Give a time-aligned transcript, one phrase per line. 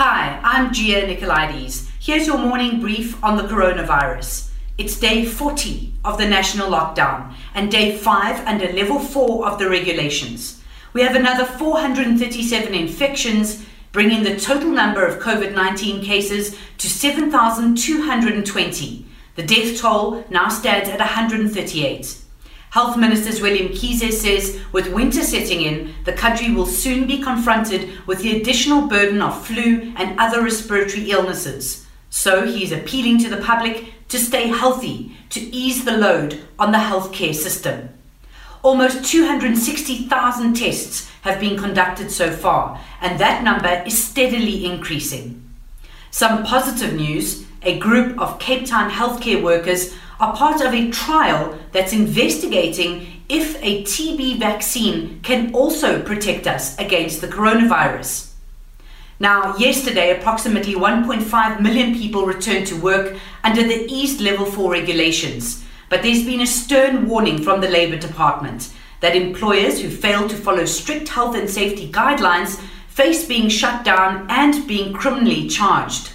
[0.00, 1.88] Hi, I'm Gia Nicolaides.
[1.98, 4.48] Here's your morning brief on the coronavirus.
[4.78, 9.68] It's day 40 of the national lockdown and day 5 under level 4 of the
[9.68, 10.62] regulations.
[10.92, 19.04] We have another 437 infections, bringing the total number of COVID 19 cases to 7,220.
[19.34, 22.18] The death toll now stands at 138.
[22.70, 28.06] Health Minister William Mkhize says with winter setting in, the country will soon be confronted
[28.06, 31.86] with the additional burden of flu and other respiratory illnesses.
[32.10, 36.72] So he is appealing to the public to stay healthy to ease the load on
[36.72, 37.90] the healthcare system.
[38.62, 45.48] Almost 260,000 tests have been conducted so far, and that number is steadily increasing.
[46.10, 51.58] Some positive news a group of Cape Town healthcare workers are part of a trial
[51.72, 58.32] that's investigating if a TB vaccine can also protect us against the coronavirus.
[59.20, 65.64] Now, yesterday, approximately 1.5 million people returned to work under the eased level 4 regulations,
[65.88, 70.36] but there's been a stern warning from the Labour Department that employers who fail to
[70.36, 76.12] follow strict health and safety guidelines face being shut down and being criminally charged.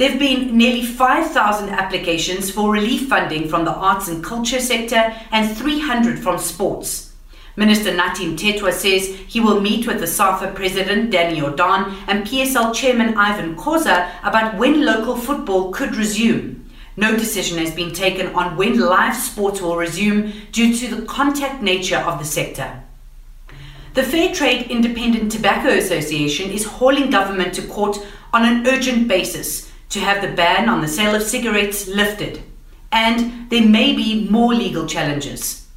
[0.00, 5.14] There have been nearly 5,000 applications for relief funding from the arts and culture sector
[5.30, 7.12] and 300 from sports.
[7.54, 12.74] Minister Nathi Mthethwa says he will meet with the SAFA President Danny Jordaan and PSL
[12.74, 16.64] Chairman Irvin Khoza about when local football could resume.
[16.96, 21.62] No decision has been taken on when live sports will resume due to the contact
[21.62, 22.82] nature of the sector.
[23.92, 27.98] The Fair Trade Independent Tobacco Association is hauling government to court
[28.32, 32.42] on an urgent basis to have the ban on the sale of cigarettes lifted,
[32.90, 35.68] and there may be more legal challenges.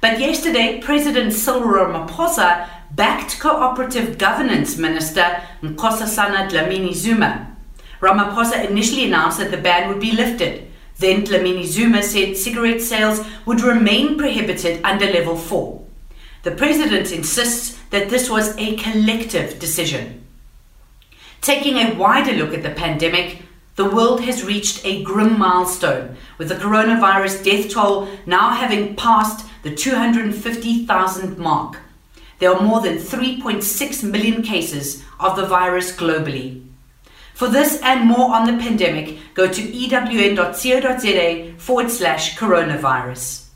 [0.00, 7.56] But yesterday, President Cyril Ramaphosa backed Cooperative Governance Minister Nkosazana Dlamini Zuma.
[8.00, 10.70] Ramaphosa initially announced that the ban would be lifted.
[10.98, 15.84] Then Dlamini Zuma said cigarette sales would remain prohibited under level 4.
[16.44, 20.24] The president insists that this was a collective decision.
[21.40, 23.42] Taking a wider look at the pandemic,
[23.78, 29.46] the world has reached a grim milestone, with the coronavirus death toll now having passed
[29.62, 31.78] the 250,000 mark.
[32.40, 36.64] There are more than 3.6 million cases of the virus globally.
[37.34, 43.47] For this and more on the pandemic, go to ewn.co.za forward slash coronavirus.